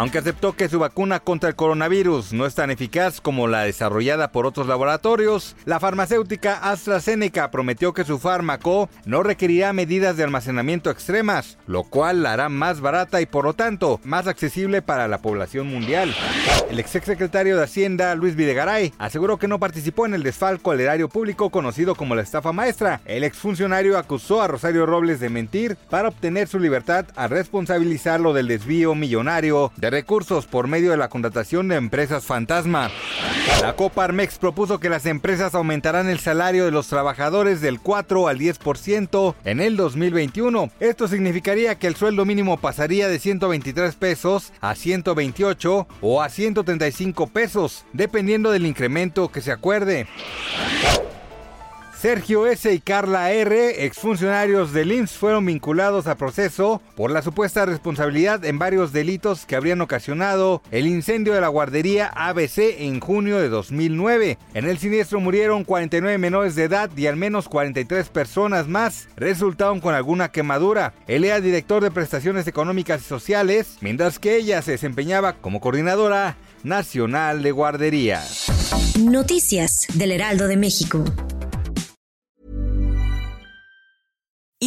Aunque 0.00 0.16
aceptó 0.16 0.54
que 0.54 0.70
su 0.70 0.78
vacuna 0.78 1.20
contra 1.20 1.50
el 1.50 1.56
coronavirus 1.56 2.32
no 2.32 2.46
es 2.46 2.54
tan 2.54 2.70
eficaz 2.70 3.20
como 3.20 3.48
la 3.48 3.64
desarrollada 3.64 4.32
por 4.32 4.46
otros 4.46 4.66
laboratorios, 4.66 5.56
la 5.66 5.78
farmacéutica 5.78 6.56
AstraZeneca 6.56 7.50
prometió 7.50 7.92
que 7.92 8.04
su 8.04 8.18
fármaco 8.18 8.88
no 9.04 9.22
requerirá 9.22 9.74
medidas 9.74 10.16
de 10.16 10.24
almacenamiento 10.24 10.88
extremas, 10.88 11.58
lo 11.66 11.82
cual 11.82 12.22
la 12.22 12.32
hará 12.32 12.48
más 12.48 12.80
barata 12.80 13.20
y 13.20 13.26
por 13.26 13.44
lo 13.44 13.52
tanto 13.52 14.00
más 14.02 14.26
accesible 14.26 14.80
para 14.80 15.06
la 15.06 15.18
población 15.18 15.66
mundial. 15.66 16.16
El 16.70 16.78
exsecretario 16.78 17.58
de 17.58 17.64
Hacienda, 17.64 18.14
Luis 18.14 18.36
Videgaray, 18.36 18.94
aseguró 18.96 19.38
que 19.38 19.48
no 19.48 19.58
participó 19.58 20.06
en 20.06 20.14
el 20.14 20.22
desfalco 20.22 20.70
al 20.70 20.80
erario 20.80 21.10
público 21.10 21.50
conocido 21.50 21.94
como 21.94 22.14
la 22.14 22.22
estafa 22.22 22.54
maestra. 22.54 23.02
El 23.04 23.22
exfuncionario 23.22 23.98
acusó 23.98 24.40
a 24.40 24.48
Rosario 24.48 24.86
Robles 24.86 25.20
de 25.20 25.28
mentir 25.28 25.76
para 25.90 26.08
obtener 26.08 26.48
su 26.48 26.58
libertad 26.58 27.04
al 27.16 27.28
responsabilizarlo 27.28 28.32
del 28.32 28.48
desvío 28.48 28.94
millonario 28.94 29.70
recursos 29.90 30.46
por 30.46 30.68
medio 30.68 30.92
de 30.92 30.96
la 30.96 31.08
contratación 31.08 31.68
de 31.68 31.76
empresas 31.76 32.24
fantasma. 32.24 32.90
La 33.60 33.74
Coparmex 33.74 34.38
propuso 34.38 34.80
que 34.80 34.88
las 34.88 35.06
empresas 35.06 35.54
aumentarán 35.54 36.08
el 36.08 36.18
salario 36.18 36.64
de 36.64 36.70
los 36.70 36.88
trabajadores 36.88 37.60
del 37.60 37.80
4 37.80 38.28
al 38.28 38.38
10% 38.38 39.34
en 39.44 39.60
el 39.60 39.76
2021. 39.76 40.70
Esto 40.80 41.08
significaría 41.08 41.74
que 41.74 41.86
el 41.86 41.96
sueldo 41.96 42.24
mínimo 42.24 42.56
pasaría 42.56 43.08
de 43.08 43.18
123 43.18 43.94
pesos 43.96 44.52
a 44.60 44.74
128 44.74 45.86
o 46.00 46.22
a 46.22 46.28
135 46.28 47.26
pesos, 47.26 47.84
dependiendo 47.92 48.50
del 48.50 48.66
incremento 48.66 49.30
que 49.30 49.40
se 49.40 49.52
acuerde. 49.52 50.06
Sergio 52.00 52.46
S. 52.46 52.72
y 52.72 52.80
Carla 52.80 53.30
R., 53.30 53.84
exfuncionarios 53.84 54.72
del 54.72 54.90
IMSS, 54.90 55.18
fueron 55.18 55.44
vinculados 55.44 56.06
a 56.06 56.14
proceso 56.14 56.80
por 56.96 57.10
la 57.10 57.20
supuesta 57.20 57.66
responsabilidad 57.66 58.42
en 58.46 58.58
varios 58.58 58.94
delitos 58.94 59.44
que 59.44 59.54
habrían 59.54 59.82
ocasionado 59.82 60.62
el 60.70 60.86
incendio 60.86 61.34
de 61.34 61.42
la 61.42 61.48
guardería 61.48 62.06
ABC 62.06 62.58
en 62.78 63.00
junio 63.00 63.38
de 63.38 63.50
2009. 63.50 64.38
En 64.54 64.64
el 64.64 64.78
siniestro 64.78 65.20
murieron 65.20 65.64
49 65.64 66.16
menores 66.16 66.54
de 66.54 66.64
edad 66.64 66.88
y 66.96 67.06
al 67.06 67.16
menos 67.16 67.50
43 67.50 68.08
personas 68.08 68.66
más 68.66 69.08
resultaron 69.16 69.80
con 69.80 69.94
alguna 69.94 70.30
quemadura. 70.30 70.94
Él 71.06 71.26
era 71.26 71.42
director 71.42 71.82
de 71.82 71.90
prestaciones 71.90 72.46
económicas 72.46 73.02
y 73.02 73.04
sociales, 73.04 73.76
mientras 73.82 74.18
que 74.18 74.36
ella 74.36 74.62
se 74.62 74.70
desempeñaba 74.70 75.34
como 75.34 75.60
coordinadora 75.60 76.38
nacional 76.62 77.42
de 77.42 77.52
guarderías. 77.52 78.46
Noticias 78.98 79.86
del 79.92 80.12
Heraldo 80.12 80.48
de 80.48 80.56
México. 80.56 81.04